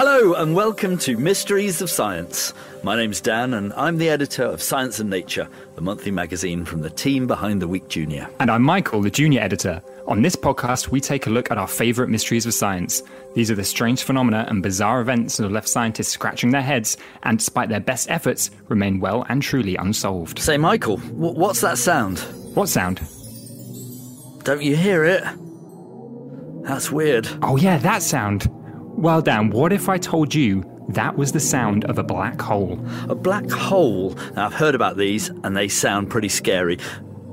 [0.00, 2.54] Hello, and welcome to Mysteries of Science.
[2.84, 6.82] My name's Dan, and I'm the editor of Science and Nature, the monthly magazine from
[6.82, 8.28] the team behind The Week Junior.
[8.38, 9.82] And I'm Michael, the junior editor.
[10.06, 13.02] On this podcast, we take a look at our favourite mysteries of science.
[13.34, 16.96] These are the strange phenomena and bizarre events that have left scientists scratching their heads
[17.24, 20.38] and, despite their best efforts, remain well and truly unsolved.
[20.38, 22.20] Say, Michael, w- what's that sound?
[22.54, 23.00] What sound?
[24.44, 25.24] Don't you hear it?
[26.62, 27.26] That's weird.
[27.42, 28.48] Oh, yeah, that sound.
[28.98, 32.84] Well, Dan, what if I told you that was the sound of a black hole?
[33.08, 34.16] A black hole.
[34.34, 36.78] Now, I've heard about these, and they sound pretty scary.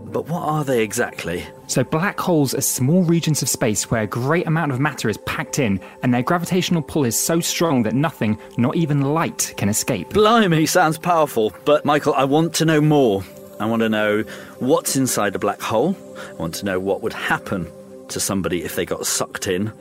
[0.06, 1.44] But what are they exactly?
[1.66, 5.18] So, black holes are small regions of space where a great amount of matter is
[5.26, 9.68] packed in, and their gravitational pull is so strong that nothing, not even light, can
[9.68, 10.10] escape.
[10.10, 11.52] Blimey, sounds powerful.
[11.66, 13.24] But, Michael, I want to know more.
[13.60, 14.22] I want to know
[14.60, 15.98] what's inside a black hole.
[16.30, 17.68] I want to know what would happen
[18.10, 19.74] to somebody if they got sucked in.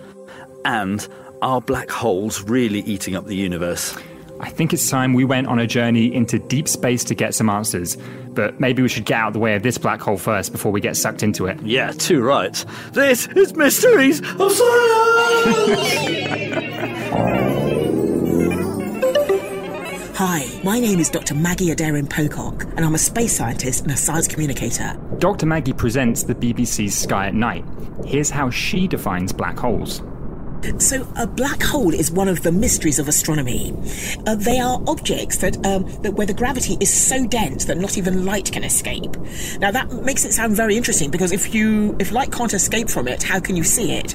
[0.65, 1.07] And
[1.43, 3.97] are black holes really eating up the universe?
[4.41, 7.49] I think it's time we went on a journey into deep space to get some
[7.49, 7.97] answers.
[8.31, 10.73] But maybe we should get out of the way of this black hole first before
[10.73, 11.61] we get sucked into it.
[11.63, 12.65] Yeah, too right.
[12.93, 15.81] This is Mysteries of Science!
[20.17, 21.35] Hi, my name is Dr.
[21.35, 24.97] Maggie Aderin-Pocock, and I'm a space scientist and a science communicator.
[25.19, 25.45] Dr.
[25.45, 27.65] Maggie presents the BBC's Sky at Night.
[28.05, 30.03] Here's how she defines black holes.
[30.79, 33.75] So, a black hole is one of the mysteries of astronomy.
[34.27, 37.99] Uh, they are objects that, um, that where the gravity is so dense that not
[37.99, 39.17] even light can escape.
[39.59, 43.09] Now, that makes it sound very interesting because if you if light can't escape from
[43.09, 44.15] it, how can you see it?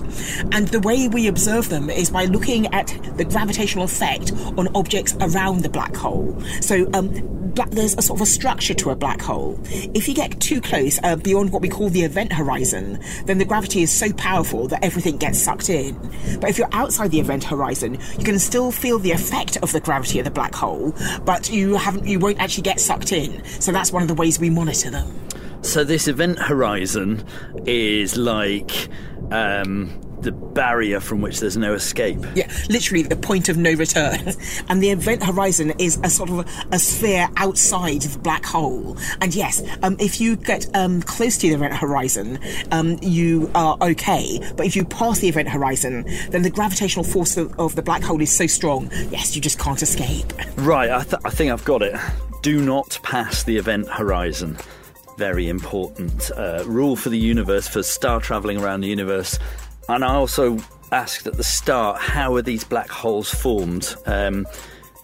[0.51, 5.15] And the way we observe them is by looking at the gravitational effect on objects
[5.21, 6.39] around the black hole.
[6.61, 7.38] So, um,
[7.71, 9.59] there's a sort of a structure to a black hole.
[9.93, 13.45] If you get too close uh, beyond what we call the event horizon, then the
[13.45, 15.95] gravity is so powerful that everything gets sucked in.
[16.39, 19.79] But if you're outside the event horizon, you can still feel the effect of the
[19.79, 20.93] gravity of the black hole,
[21.25, 23.43] but you haven't you won't actually get sucked in.
[23.59, 25.13] So that's one of the ways we monitor them.
[25.61, 27.25] So this event horizon
[27.65, 28.87] is like
[29.31, 29.89] um,
[30.21, 32.19] the barrier from which there's no escape.
[32.35, 34.33] Yeah, literally the point of no return.
[34.69, 38.97] and the event horizon is a sort of a sphere outside the black hole.
[39.21, 42.39] And yes, um, if you get um, close to the event horizon,
[42.71, 44.39] um, you are okay.
[44.55, 48.03] But if you pass the event horizon, then the gravitational force of, of the black
[48.03, 50.33] hole is so strong, yes, you just can't escape.
[50.59, 51.95] Right, I, th- I think I've got it.
[52.41, 54.57] Do not pass the event horizon
[55.19, 59.37] very important uh, rule for the universe, for star travelling around the universe.
[59.89, 60.59] And I also
[60.91, 63.95] asked at the start, how are these black holes formed?
[64.05, 64.47] Um,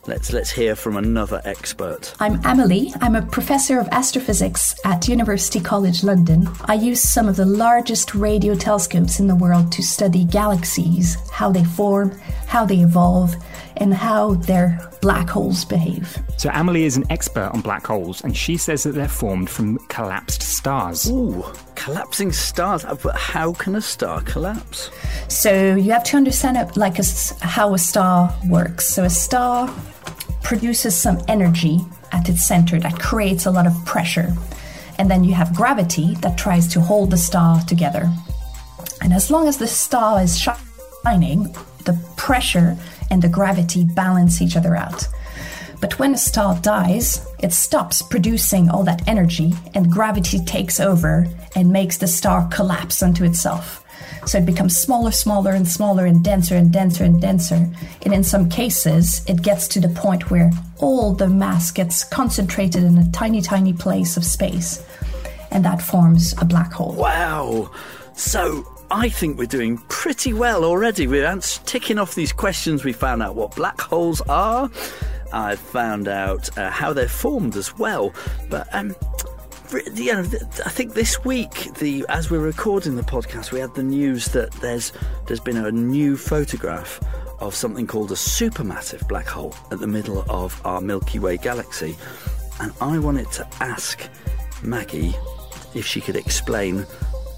[0.06, 2.13] let's let's hear from another expert.
[2.19, 2.94] I'm Emily.
[3.01, 6.47] I'm a professor of astrophysics at University College London.
[6.66, 11.52] I use some of the largest radio telescopes in the world to study galaxies, how
[11.52, 12.12] they form,
[12.55, 13.35] how they evolve,
[13.75, 16.17] and how their black holes behave.
[16.38, 19.77] So, Emily is an expert on black holes, and she says that they're formed from
[19.89, 21.11] collapsed stars.
[21.11, 21.43] Ooh,
[21.75, 22.85] collapsing stars.
[22.85, 24.89] Uh, but how can a star collapse?
[25.27, 27.03] So, you have to understand it like a,
[27.41, 28.85] how a star works.
[28.87, 29.69] So, a star
[30.41, 31.81] produces some energy
[32.13, 34.33] at its center that creates a lot of pressure.
[34.97, 38.09] And then you have gravity that tries to hold the star together.
[39.01, 41.53] And as long as the star is shining,
[41.85, 42.78] the pressure
[43.09, 45.07] and the gravity balance each other out.
[45.81, 51.28] But when a star dies, it stops producing all that energy, and gravity takes over
[51.56, 53.84] and makes the star collapse onto itself.
[54.25, 57.69] So it becomes smaller, smaller, and smaller, and denser, and denser, and denser.
[58.02, 62.84] And in some cases, it gets to the point where all the mass gets concentrated
[62.84, 64.84] in a tiny, tiny place of space.
[65.52, 66.94] And that forms a black hole.
[66.94, 67.72] Wow!
[68.16, 71.07] So, I think we're doing pretty well already.
[71.07, 72.84] We're ticking off these questions.
[72.84, 74.69] We found out what black holes are.
[75.34, 78.13] I've found out uh, how they're formed as well.
[78.50, 78.96] But um,
[79.94, 83.84] you know, I think this week, the as we're recording the podcast, we had the
[83.84, 84.94] news that there's
[85.28, 87.00] there's been a new photograph
[87.40, 91.97] of something called a supermassive black hole at the middle of our Milky Way galaxy,
[92.61, 94.08] and I wanted to ask
[94.64, 95.16] Maggie
[95.73, 96.85] if she could explain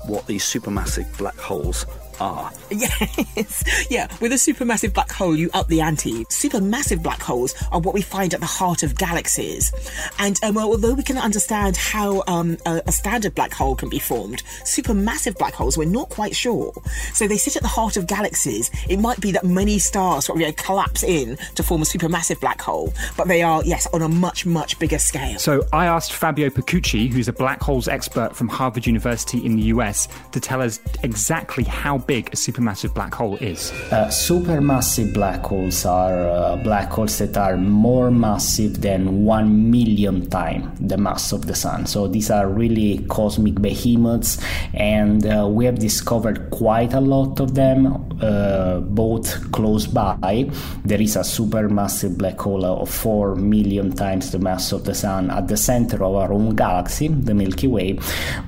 [0.07, 1.85] what these supermassive black holes
[2.19, 2.51] are.
[2.69, 4.07] Yes, yeah.
[4.19, 6.25] With a supermassive black hole, you up the ante.
[6.25, 9.71] Supermassive black holes are what we find at the heart of galaxies,
[10.19, 13.99] and um, although we can understand how um, a, a, standard black hole can be
[13.99, 16.73] formed, supermassive black holes we're not quite sure.
[17.13, 18.69] So they sit at the heart of galaxies.
[18.89, 21.85] It might be that many stars sort of you know, collapse in to form a
[21.85, 25.39] supermassive black hole, but they are yes on a much much bigger scale.
[25.39, 29.63] So I asked Fabio Pacucci, who's a black holes expert from Harvard University in the
[29.63, 33.71] US, to tell us exactly how big a supermassive black hole is.
[33.91, 40.27] Uh, supermassive black holes are uh, black holes that are more massive than 1 million
[40.29, 41.85] times the mass of the sun.
[41.85, 44.39] So these are really cosmic behemoths,
[44.73, 47.87] and uh, we have discovered quite a lot of them,
[48.21, 50.49] uh, both close by.
[50.85, 55.29] There is a supermassive black hole of 4 million times the mass of the sun
[55.29, 57.99] at the center of our own galaxy, the Milky Way,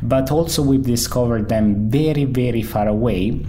[0.01, 3.41] but also we've discovered them very, very far away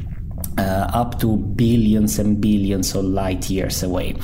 [0.92, 4.14] up to billions and billions of light years away.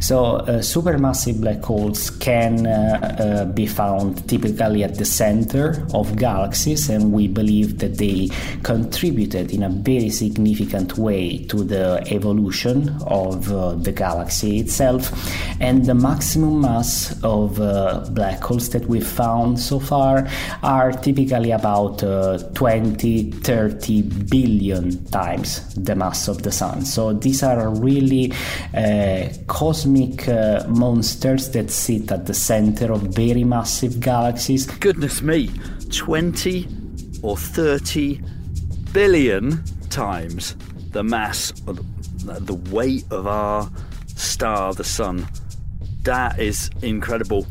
[0.00, 6.16] So, uh, supermassive black holes can uh, uh, be found typically at the center of
[6.16, 8.28] galaxies, and we believe that they
[8.62, 15.12] contributed in a very significant way to the evolution of uh, the galaxy itself.
[15.60, 20.26] And the maximum mass of uh, black holes that we've found so far
[20.62, 21.98] are typically about
[22.54, 26.84] 20, 30 billion times the mass of the sun.
[26.84, 28.32] So these are really
[28.74, 34.66] uh, cosmic uh, monsters that sit at the center of very massive galaxies.
[34.66, 35.50] Goodness me,
[35.90, 36.68] 20
[37.22, 38.20] or 30
[38.92, 40.56] billion times
[40.92, 43.70] the mass, the weight of our
[44.06, 45.28] star, the sun.
[46.02, 47.46] That is incredible.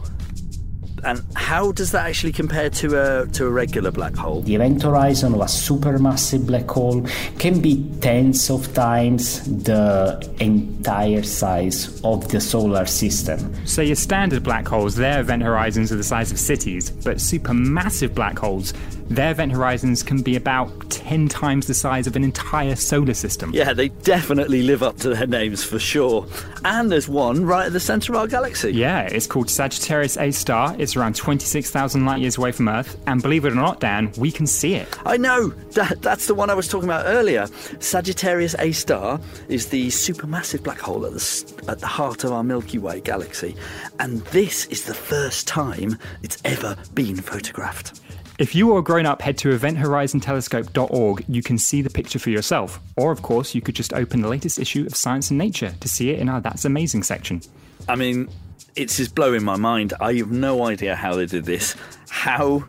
[1.04, 4.42] And how does that actually compare to a to a regular black hole?
[4.42, 7.06] The event horizon of a supermassive black hole
[7.38, 13.54] can be tens of times the entire size of the solar system.
[13.66, 18.13] So your standard black holes, their event horizons are the size of cities, but supermassive
[18.13, 18.74] black holes,
[19.10, 23.52] their event horizons can be about 10 times the size of an entire solar system.
[23.54, 26.28] Yeah, they definitely live up to their names for sure.
[26.64, 28.72] And there's one right at the centre of our galaxy.
[28.72, 30.76] Yeah, it's called Sagittarius A star.
[30.78, 34.32] It's around 26,000 light years away from Earth, and believe it or not, Dan, we
[34.32, 34.88] can see it.
[35.06, 35.50] I know.
[35.74, 37.48] That, that's the one I was talking about earlier.
[37.80, 42.44] Sagittarius A star is the supermassive black hole at the, at the heart of our
[42.44, 43.56] Milky Way galaxy,
[44.00, 48.00] and this is the first time it's ever been photographed.
[48.39, 51.25] If you are a grown up, head to eventhorizontelescope.org.
[51.27, 52.80] You can see the picture for yourself.
[52.95, 55.89] Or, of course, you could just open the latest issue of Science and Nature to
[55.89, 57.41] see it in our That's Amazing section.
[57.89, 58.30] I mean,
[58.77, 59.94] it's just blowing my mind.
[60.00, 61.75] I have no idea how they did this.
[62.07, 62.63] How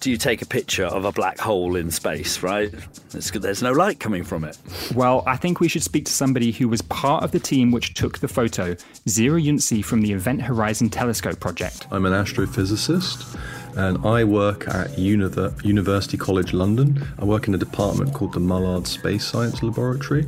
[0.00, 2.70] do you take a picture of a black hole in space, right?
[3.14, 4.58] It's, there's no light coming from it.
[4.94, 7.94] Well, I think we should speak to somebody who was part of the team which
[7.94, 8.74] took the photo,
[9.06, 11.86] Ziri Younsi from the Event Horizon Telescope project.
[11.90, 13.34] I'm an astrophysicist
[13.76, 17.06] and I work at University College London.
[17.18, 20.26] I work in a department called the Mullard Space Science Laboratory,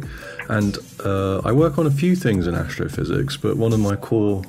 [0.48, 4.42] and uh, I work on a few things in astrophysics, but one of my core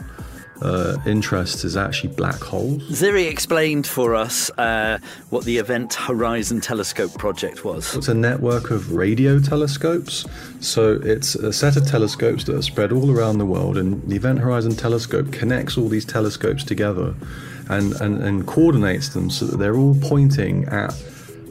[0.61, 2.83] uh, interest is actually black holes.
[2.89, 7.95] Ziri explained for us uh, what the Event Horizon Telescope project was.
[7.95, 10.25] It's a network of radio telescopes.
[10.59, 14.15] So it's a set of telescopes that are spread all around the world, and the
[14.15, 17.15] Event Horizon Telescope connects all these telescopes together
[17.69, 20.91] and, and, and coordinates them so that they're all pointing at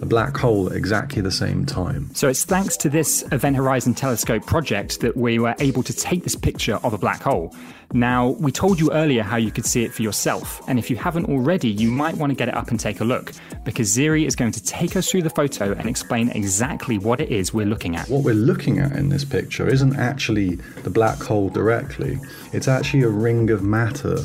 [0.00, 2.11] a black hole at exactly the same time.
[2.15, 6.25] So it's thanks to this Event Horizon Telescope project that we were able to take
[6.25, 7.55] this picture of a black hole.
[7.95, 10.97] Now, we told you earlier how you could see it for yourself, and if you
[10.97, 13.33] haven't already, you might want to get it up and take a look,
[13.65, 17.31] because Ziri is going to take us through the photo and explain exactly what it
[17.31, 18.06] is we're looking at.
[18.11, 22.19] What we're looking at in this picture isn't actually the black hole directly,
[22.52, 24.17] it's actually a ring of matter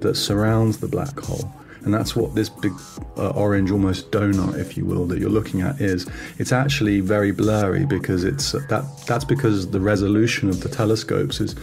[0.00, 1.48] that surrounds the black hole.
[1.84, 2.72] And that's what this big
[3.16, 6.08] uh, orange, almost donut, if you will, that you're looking at is.
[6.38, 8.84] It's actually very blurry because it's uh, that.
[9.06, 11.56] That's because the resolution of the telescopes is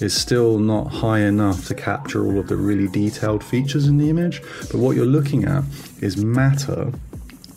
[0.00, 4.10] is still not high enough to capture all of the really detailed features in the
[4.10, 4.42] image.
[4.70, 5.64] But what you're looking at
[6.00, 6.92] is matter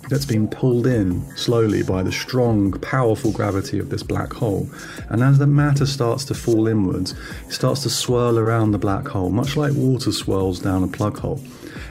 [0.10, 4.70] that's being pulled in slowly by the strong, powerful gravity of this black hole.
[5.10, 7.14] And as the matter starts to fall inwards,
[7.48, 11.18] it starts to swirl around the black hole, much like water swirls down a plug
[11.20, 11.42] hole.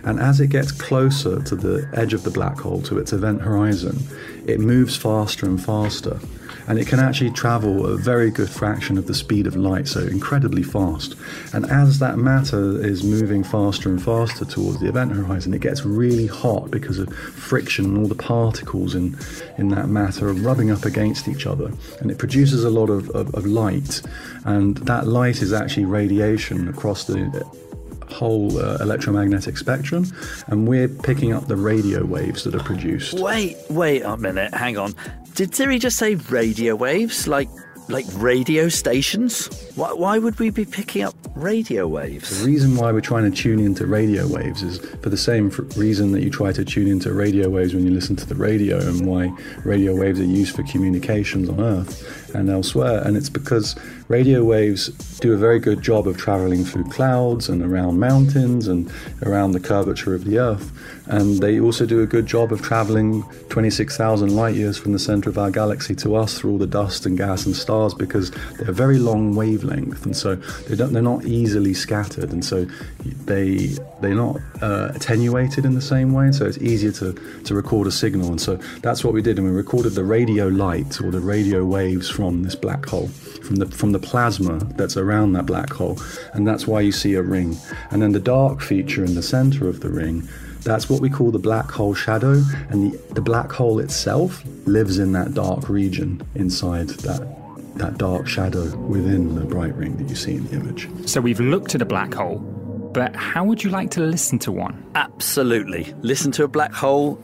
[0.05, 3.41] And as it gets closer to the edge of the black hole, to its event
[3.41, 3.99] horizon,
[4.47, 6.21] it moves faster and faster
[6.67, 10.01] and it can actually travel a very good fraction of the speed of light, so
[10.01, 11.15] incredibly fast.
[11.53, 15.85] And as that matter is moving faster and faster towards the event horizon, it gets
[15.85, 19.19] really hot because of friction and all the particles in,
[19.59, 21.73] in that matter are rubbing up against each other.
[22.01, 24.03] And it produces a lot of, of, of light,
[24.45, 27.55] and that light is actually radiation across the
[28.15, 30.07] whole uh, electromagnetic spectrum,
[30.47, 33.15] and we're picking up the radio waves that are produced.
[33.21, 34.95] Wait, wait a minute, hang on.
[35.35, 37.27] Did Ziri just say radio waves?
[37.27, 37.49] Like
[37.89, 39.49] like radio stations?
[39.75, 42.41] Why, why would we be picking up radio waves?
[42.41, 46.13] The reason why we're trying to tune into radio waves is for the same reason
[46.13, 49.07] that you try to tune into radio waves when you listen to the radio, and
[49.07, 49.33] why
[49.65, 52.24] radio waves are used for communications on Earth.
[52.35, 53.03] And elsewhere.
[53.05, 53.77] And it's because
[54.09, 54.89] radio waves
[55.21, 58.91] do a very good job of traveling through clouds and around mountains and
[59.23, 60.71] around the curvature of the Earth.
[61.07, 65.29] And they also do a good job of traveling 26,000 light years from the center
[65.29, 68.73] of our galaxy to us through all the dust and gas and stars because they're
[68.73, 70.07] very long wavelength.
[70.07, 72.33] And so they don't, they're not easily scattered.
[72.33, 72.67] And so
[73.27, 76.25] they, they're not uh, attenuated in the same way.
[76.25, 77.13] And so it's easier to,
[77.45, 78.29] to record a signal.
[78.29, 79.39] And so that's what we did.
[79.39, 83.57] And we recorded the radio light or the radio waves from this black hole, from
[83.57, 85.99] the, from the plasma that's around that black hole.
[86.33, 87.57] And that's why you see a ring.
[87.91, 90.29] And then the dark feature in the center of the ring
[90.65, 94.99] that's what we call the black hole shadow, and the, the black hole itself lives
[94.99, 97.21] in that dark region inside that
[97.77, 100.89] that dark shadow within the bright ring that you see in the image.
[101.07, 102.39] So we've looked at a black hole,
[102.95, 104.83] but how would you like to listen to one?
[104.95, 105.93] Absolutely.
[106.01, 107.21] Listen to a black hole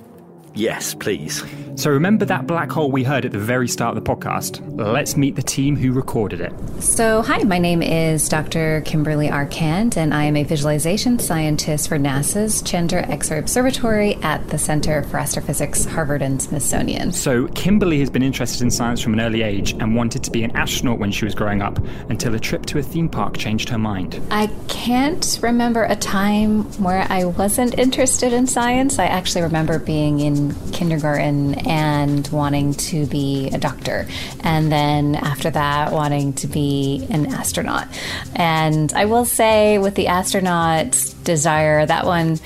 [0.54, 1.44] Yes, please.
[1.76, 4.60] So remember that black hole we heard at the very start of the podcast?
[4.76, 6.52] Let's meet the team who recorded it.
[6.82, 8.82] So, hi, my name is Dr.
[8.84, 14.58] Kimberly Arcand, and I am a visualization scientist for NASA's Chandra X-ray Observatory at the
[14.58, 17.12] Center for Astrophysics, Harvard and Smithsonian.
[17.12, 20.42] So, Kimberly has been interested in science from an early age and wanted to be
[20.42, 21.78] an astronaut when she was growing up
[22.10, 24.20] until a trip to a theme park changed her mind.
[24.30, 28.98] I can't remember a time where I wasn't interested in science.
[28.98, 34.06] I actually remember being in kindergarten and wanting to be a doctor.
[34.40, 37.88] And then after that, wanting to be an astronaut.
[38.34, 40.92] And I will say, with the astronaut
[41.24, 42.38] desire, that one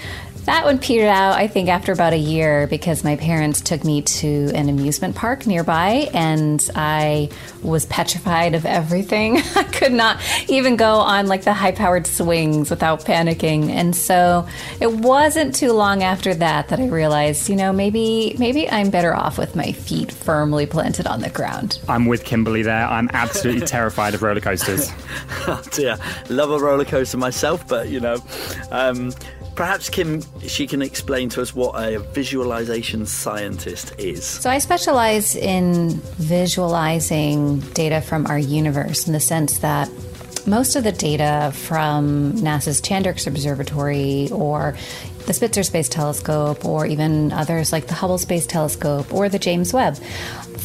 [0.44, 4.02] that one petered out, I think, after about a year because my parents took me
[4.02, 7.30] to an amusement park nearby and I
[7.62, 9.38] was petrified of everything.
[9.56, 13.70] I could not even go on like the high powered swings without panicking.
[13.70, 14.46] And so
[14.80, 19.14] it wasn't too long after that that I realized, you know, maybe maybe I'm better
[19.14, 21.80] off with my feet firmly planted on the ground.
[21.88, 22.86] I'm with Kimberly there.
[22.86, 24.92] I'm absolutely terrified of roller coasters.
[25.46, 25.96] oh dear.
[26.28, 28.18] Love a roller coaster myself, but you know,
[28.70, 29.12] um,
[29.54, 34.24] Perhaps Kim, she can explain to us what a visualization scientist is.
[34.24, 39.88] So I specialize in visualizing data from our universe in the sense that
[40.46, 44.76] most of the data from NASA's Chandrax Observatory or
[45.26, 49.72] the Spitzer Space Telescope or even others like the Hubble Space Telescope or the James
[49.72, 49.96] Webb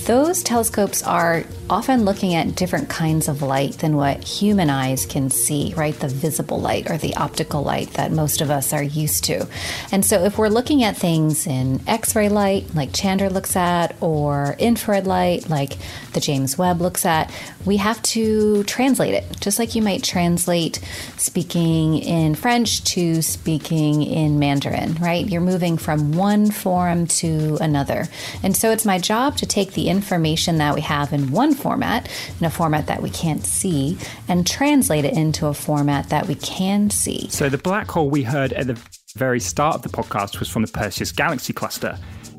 [0.10, 5.30] those telescopes are often looking at different kinds of light than what human eyes can
[5.30, 5.94] see, right?
[6.00, 9.48] The visible light or the optical light that most of us are used to.
[9.92, 13.96] And so, if we're looking at things in X ray light, like Chandra looks at,
[14.02, 15.78] or infrared light, like
[16.14, 17.32] the James Webb looks at,
[17.64, 20.78] we have to translate it, just like you might translate
[21.18, 25.28] speaking in French to speaking in Mandarin, right?
[25.28, 28.08] You're moving from one form to another.
[28.42, 32.10] And so, it's my job to take the information that we have in one format,
[32.40, 33.98] in a format that we can't see,
[34.30, 37.28] and translate it into a format that we can see.
[37.30, 38.80] So the black hole we heard at the
[39.18, 41.98] very start of the podcast was from the Perseus Galaxy Cluster.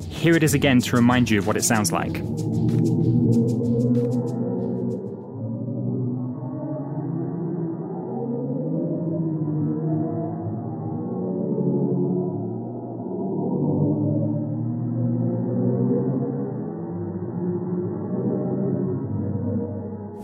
[0.08, 2.22] Here it is again to remind you of what it sounds like.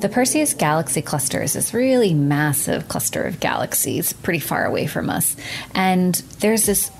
[0.06, 5.10] The Perseus Galaxy Cluster is this really massive cluster of galaxies pretty far away from
[5.10, 5.36] us.
[5.74, 6.92] And there's this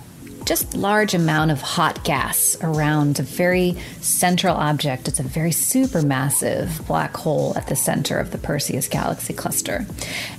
[0.44, 5.06] just large amount of hot gas around a very central object.
[5.06, 9.86] It's a very supermassive black hole at the center of the Perseus galaxy cluster.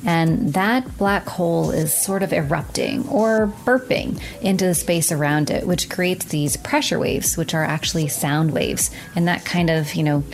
[0.05, 5.65] And that black hole is sort of erupting or burping into the space around it,
[5.65, 8.91] which creates these pressure waves, which are actually sound waves.
[9.15, 10.25] And that kind of, you know,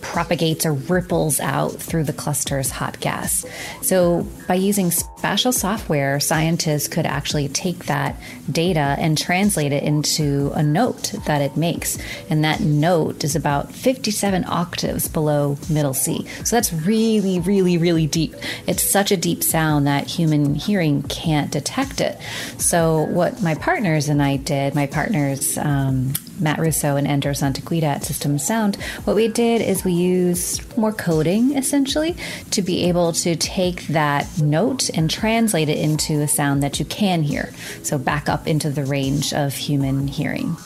[0.00, 3.44] propagates or ripples out through the cluster's hot gas.
[3.82, 8.16] So, by using special software, scientists could actually take that
[8.50, 11.98] data and translate it into a note that it makes.
[12.30, 16.26] And that note is about 57 octaves below middle C.
[16.44, 18.34] So, that's really, really, really deep.
[18.66, 22.18] It's such a deep sound that human hearing can't detect it.
[22.58, 27.86] So, what my partners and I did, my partners, um, Matt Russo and Andrew Santaguida
[27.86, 32.16] at System Sound, what we did is we used more coding essentially
[32.50, 36.84] to be able to take that note and translate it into a sound that you
[36.84, 37.52] can hear.
[37.82, 40.56] So back up into the range of human hearing.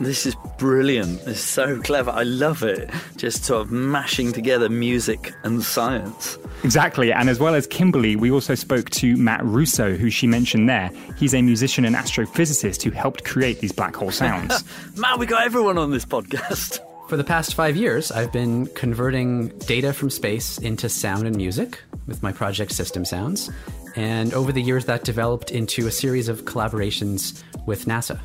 [0.00, 1.20] This is brilliant.
[1.26, 2.10] It's so clever.
[2.10, 2.88] I love it.
[3.16, 6.38] Just sort of mashing together music and science.
[6.62, 7.12] Exactly.
[7.12, 10.90] And as well as Kimberly, we also spoke to Matt Russo, who she mentioned there.
[11.16, 14.62] He's a musician and astrophysicist who helped create these black hole sounds.
[14.96, 16.78] Matt, we got everyone on this podcast.
[17.08, 21.82] For the past five years, I've been converting data from space into sound and music
[22.06, 23.50] with my project System Sounds.
[23.96, 28.20] And over the years, that developed into a series of collaborations with NASA.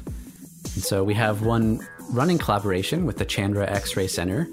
[0.76, 4.48] And so we have one running collaboration with the Chandra X ray Center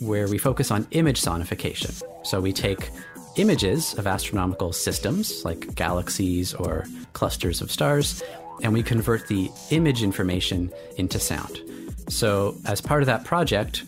[0.00, 2.02] where we focus on image sonification.
[2.24, 2.90] So we take
[3.36, 8.22] images of astronomical systems like galaxies or clusters of stars,
[8.62, 11.60] and we convert the image information into sound.
[12.08, 13.84] So, as part of that project,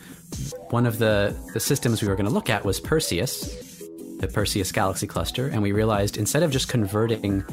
[0.70, 3.82] one of the, the systems we were going to look at was Perseus,
[4.20, 7.44] the Perseus galaxy cluster, and we realized instead of just converting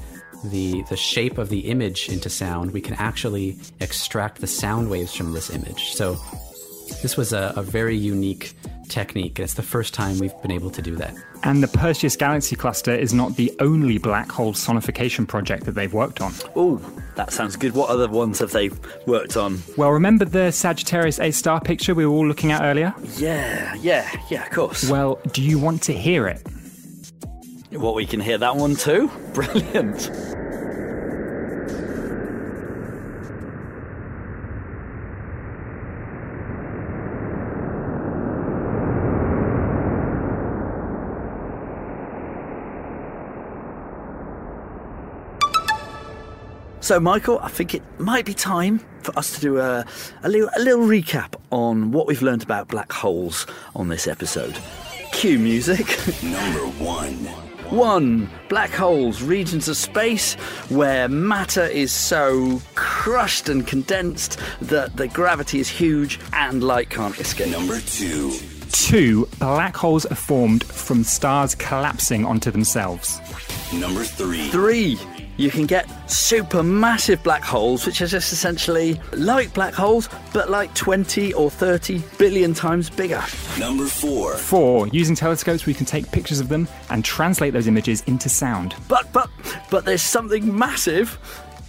[0.46, 5.14] the, the shape of the image into sound, we can actually extract the sound waves
[5.14, 5.94] from this image.
[5.94, 6.18] So,
[7.02, 8.54] this was a, a very unique
[8.90, 11.14] technique, and it's the first time we've been able to do that.
[11.44, 15.94] And the Perseus Galaxy Cluster is not the only black hole sonification project that they've
[15.94, 16.34] worked on.
[16.56, 16.78] Oh,
[17.16, 17.74] that sounds good.
[17.74, 18.72] What other ones have they
[19.06, 19.62] worked on?
[19.78, 22.94] Well, remember the Sagittarius A star picture we were all looking at earlier?
[23.16, 24.90] Yeah, yeah, yeah, of course.
[24.90, 26.46] Well, do you want to hear it?
[27.72, 29.12] What, we can hear that one too?
[29.34, 30.10] Brilliant.
[46.82, 49.86] So, Michael, I think it might be time for us to do a,
[50.24, 53.46] a, little, a little recap on what we've learned about black holes
[53.76, 54.58] on this episode.
[55.12, 55.86] Cue music.
[56.24, 57.49] Number one.
[57.70, 60.34] One, black holes, regions of space
[60.70, 67.18] where matter is so crushed and condensed that the gravity is huge and light can't
[67.20, 67.52] escape.
[67.52, 68.34] Number two.
[68.72, 73.20] Two, black holes are formed from stars collapsing onto themselves.
[73.72, 74.48] Number three.
[74.50, 74.98] Three,
[75.40, 80.50] you can get super massive black holes, which are just essentially like black holes, but
[80.50, 83.24] like 20 or 30 billion times bigger.
[83.58, 84.34] Number four.
[84.36, 88.76] Four, using telescopes, we can take pictures of them and translate those images into sound.
[88.90, 89.30] But, but,
[89.72, 91.18] but there's something massive,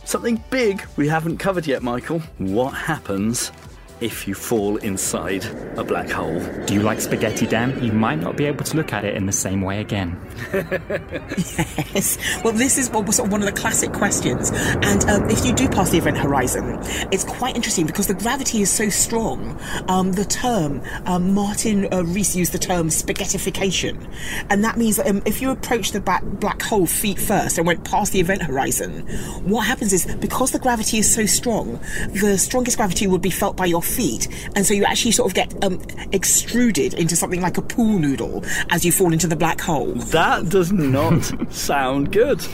[0.05, 2.19] something big we haven't covered yet, Michael.
[2.39, 3.53] What happens
[4.01, 5.45] if you fall inside
[5.77, 6.41] a black hole?
[6.67, 7.83] Do you like spaghetti, Dan?
[7.83, 10.19] You might not be able to look at it in the same way again.
[11.93, 12.19] Yes.
[12.45, 14.51] Well, this is sort of one of the classic questions.
[14.53, 16.79] And um, if you do pass the event horizon,
[17.11, 19.59] it's quite interesting because the gravity is so strong.
[19.89, 24.09] Um, the term, um, Martin uh, Rees used the term spaghettification.
[24.51, 27.67] And that means that um, if you approach the back black hole feet first and
[27.67, 29.01] went past the event horizon,
[29.49, 31.81] what happens is because the gravity is so strong,
[32.13, 34.29] the strongest gravity would be felt by your feet.
[34.57, 35.81] And so you actually sort of get um,
[36.13, 39.93] extruded into something like a pool noodle as you fall into the black hole.
[39.95, 42.47] That does not sound good.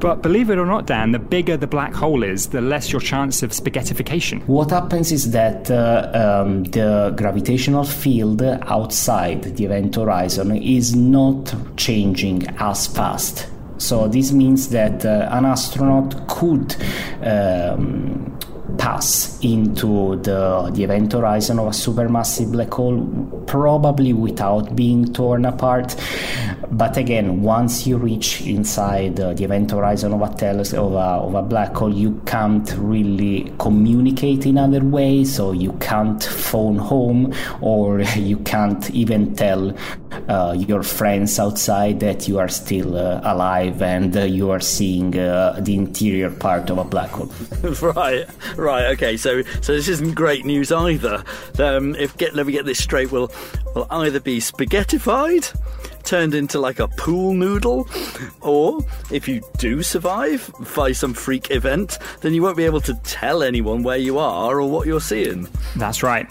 [0.00, 3.02] But believe it or not, Dan, the bigger the black hole is, the less your
[3.02, 4.42] chance of spaghettification.
[4.46, 11.54] What happens is that uh, um, the gravitational field outside the event horizon is not
[11.76, 13.48] changing as fast.
[13.76, 16.76] So this means that uh, an astronaut could
[17.22, 18.38] um,
[18.78, 25.44] pass into the, the event horizon of a supermassive black hole, probably without being torn
[25.44, 25.96] apart.
[26.70, 31.26] But again, once you reach inside uh, the event horizon of a, teles- of, a,
[31.26, 35.34] of a black hole, you can't really communicate in other ways.
[35.34, 39.74] So you can't phone home, or you can't even tell
[40.28, 45.18] uh, your friends outside that you are still uh, alive and uh, you are seeing
[45.18, 47.32] uh, the interior part of a black hole.
[47.96, 49.16] right, right, okay.
[49.16, 51.24] So, so this isn't great news either.
[51.58, 53.10] Um, if get, let me get this straight.
[53.10, 53.32] We'll,
[53.74, 55.56] we'll either be spaghettified,
[56.02, 57.88] turned into like a pool noodle,
[58.40, 62.94] or if you do survive by some freak event, then you won't be able to
[63.04, 65.48] tell anyone where you are or what you're seeing.
[65.76, 66.28] That's right.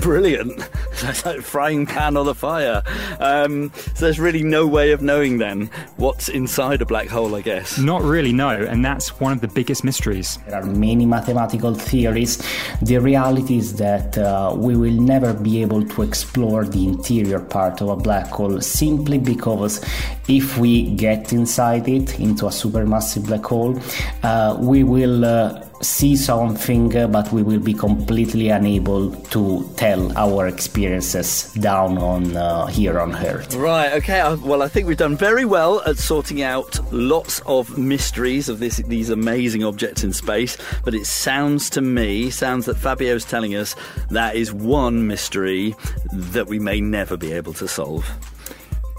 [0.00, 0.58] Brilliant.
[1.02, 2.82] That's like frying pan on the fire.
[3.18, 7.40] Um, so there's really no way of knowing then what's inside a black hole, I
[7.40, 7.78] guess.
[7.78, 10.38] Not really, no, and that's one of the biggest mysteries.
[10.46, 12.42] There are many mathematical theories.
[12.82, 17.80] The reality is that uh, we will never be able to explore the interior part
[17.80, 19.84] of a black hole simply because
[20.28, 23.80] if we get inside it, into a supermassive black hole,
[24.22, 25.24] uh, we will.
[25.24, 31.96] Uh, see something, uh, but we will be completely unable to tell our experiences down
[31.98, 33.54] on uh, here on Earth.
[33.54, 34.20] Right, okay.
[34.20, 38.58] uh, Well, I think we've done very well at sorting out lots of mysteries of
[38.58, 40.56] this, these amazing objects in space.
[40.84, 43.74] But it sounds to me, sounds that Fabio's telling us
[44.10, 45.74] that is one mystery
[46.12, 48.06] that we may never be able to solve.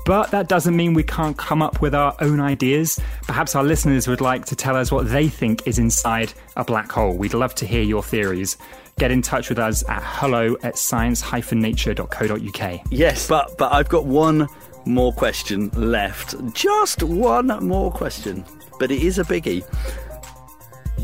[0.06, 3.00] But that doesn't mean we can't come up with our own ideas.
[3.24, 6.92] Perhaps our listeners would like to tell us what they think is inside a black
[6.92, 7.16] hole.
[7.16, 8.58] We'd love to hear your theories.
[8.98, 12.82] Get in touch with us at hello at science-nature.co.uk.
[12.90, 14.48] Yes, but but I've got one
[14.86, 16.36] more question left.
[16.54, 18.44] Just one more question.
[18.80, 19.64] But it is a biggie.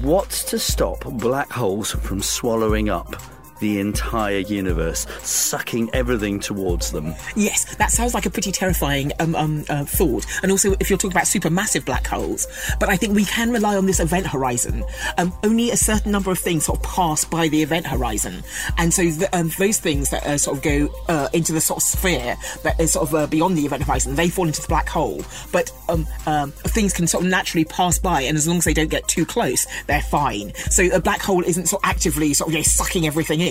[0.01, 3.15] What's to stop black holes from swallowing up
[3.59, 7.13] the entire universe, sucking everything towards them?
[7.35, 10.25] Yes, that sounds like a pretty terrifying um, um, uh, thought.
[10.43, 12.47] And also, if you're talking about supermassive black holes,
[12.79, 14.83] but I think we can rely on this event horizon.
[15.17, 18.43] Um, only a certain number of things sort of pass by the event horizon,
[18.77, 21.77] and so the, um, those things that uh, sort of go uh, into the sort
[21.77, 24.67] of sphere that is sort of uh, beyond the event horizon, they fall into the
[24.67, 25.21] black hole.
[25.51, 28.73] But um, um, things can sort of naturally pass by, and as long as they
[28.73, 30.53] don't get too close, they're fine.
[30.69, 33.46] So a black hole isn't sort of actively sort of you know, sucking everything in.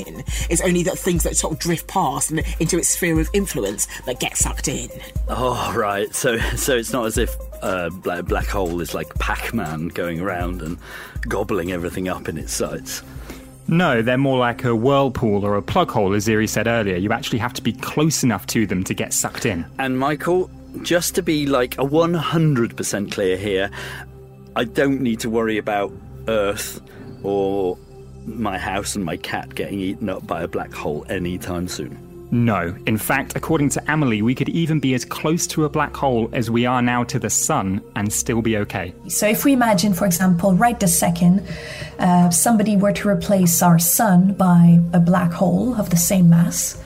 [0.51, 3.87] It's only that things that sort of drift past and into its sphere of influence
[4.07, 4.89] that get sucked in.
[5.29, 6.15] Oh, right.
[6.15, 10.63] So so it's not as if uh, black, black hole is like Pac-Man going around
[10.63, 10.79] and
[11.29, 13.03] gobbling everything up in its sights.
[13.69, 16.97] No, they're more like a whirlpool or a plug hole, as Ziri said earlier.
[16.97, 19.67] You actually have to be close enough to them to get sucked in.
[19.79, 20.49] And Michael,
[20.83, 23.71] just to be like a 100% clear here,
[24.55, 25.93] I don't need to worry about
[26.29, 26.81] Earth
[27.25, 27.77] or
[28.27, 31.99] my house and my cat getting eaten up by a black hole anytime soon.
[32.31, 32.77] No.
[32.87, 36.29] In fact, according to Amelie, we could even be as close to a black hole
[36.33, 38.93] as we are now to the sun and still be okay.
[39.09, 41.47] So, if we imagine, for example, right this second,
[41.99, 46.83] uh, somebody were to replace our sun by a black hole of the same mass,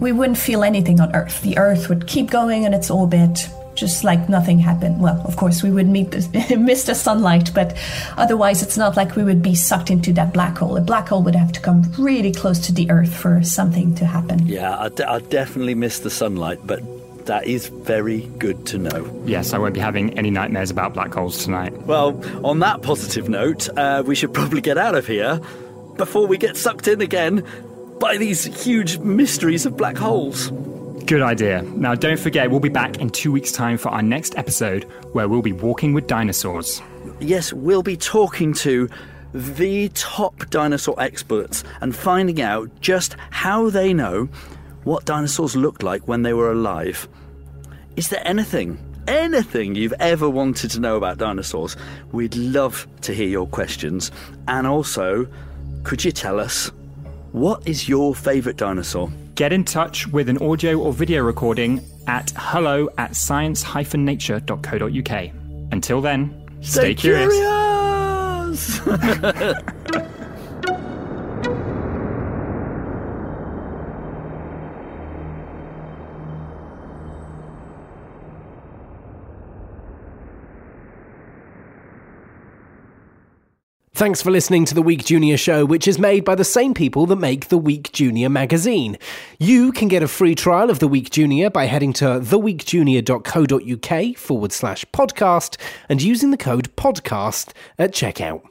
[0.00, 1.42] we wouldn't feel anything on Earth.
[1.42, 5.00] The Earth would keep going in its orbit, just like nothing happened.
[5.00, 7.76] Well, of course, we would meet the, miss the sunlight, but
[8.16, 10.76] otherwise, it's not like we would be sucked into that black hole.
[10.76, 14.06] A black hole would have to come really close to the Earth for something to
[14.06, 14.46] happen.
[14.46, 16.82] Yeah, I, d- I definitely miss the sunlight, but
[17.26, 19.22] that is very good to know.
[19.24, 21.72] Yes, I won't be having any nightmares about black holes tonight.
[21.82, 25.40] Well, on that positive note, uh, we should probably get out of here
[25.96, 27.46] before we get sucked in again
[28.00, 30.50] by these huge mysteries of black holes.
[31.06, 31.62] Good idea.
[31.62, 35.28] Now, don't forget, we'll be back in two weeks' time for our next episode where
[35.28, 36.80] we'll be walking with dinosaurs.
[37.20, 38.88] Yes, we'll be talking to
[39.34, 44.28] the top dinosaur experts and finding out just how they know
[44.84, 47.08] what dinosaurs looked like when they were alive.
[47.96, 51.76] Is there anything, anything you've ever wanted to know about dinosaurs?
[52.12, 54.10] We'd love to hear your questions.
[54.48, 55.26] And also,
[55.82, 56.70] could you tell us
[57.32, 59.10] what is your favourite dinosaur?
[59.42, 65.30] Get in touch with an audio or video recording at hello at science-nature.co.uk.
[65.72, 67.34] Until then, stay, curious.
[67.34, 68.80] curious!
[84.02, 87.06] Thanks for listening to the Week Junior show, which is made by the same people
[87.06, 88.98] that make the Week Junior magazine.
[89.38, 94.50] You can get a free trial of the Week Junior by heading to theweekjunior.co.uk forward
[94.50, 95.56] slash podcast
[95.88, 98.42] and using the code podcast at checkout.